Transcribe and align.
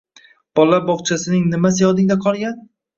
Bolalar 0.59 0.81
bog‘chasining 0.89 1.47
nimasi 1.55 1.87
yodingda 1.89 2.23
qolgan? 2.29 2.63